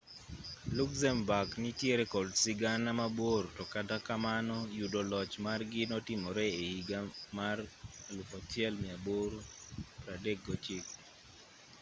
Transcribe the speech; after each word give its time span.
luxembourg 0.77 1.49
nitiere 1.63 2.03
kod 2.13 2.27
sigana 2.43 2.89
mabor 2.99 3.43
to 3.57 3.63
kata 3.73 3.97
kamano 4.07 4.57
yudo 4.79 4.99
loch 5.11 5.33
margi 5.45 5.81
notimore 5.91 6.45
e 6.61 6.61
higa 6.69 6.99
mar 7.37 7.57
1839 8.31 9.39